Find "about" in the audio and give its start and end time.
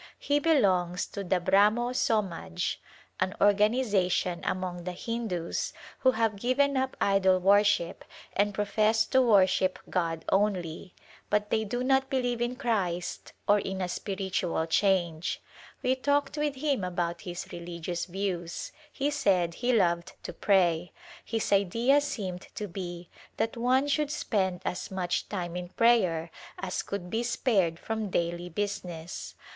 16.83-17.21